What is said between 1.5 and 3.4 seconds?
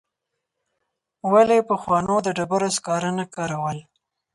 پخوانو د ډبرو سکاره نه